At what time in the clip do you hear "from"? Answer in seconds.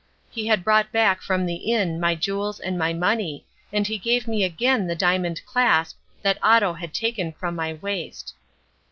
1.21-1.45, 7.33-7.55